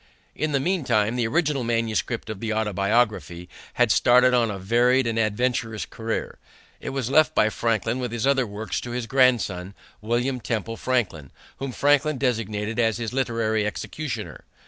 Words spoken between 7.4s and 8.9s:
Franklin with his other works to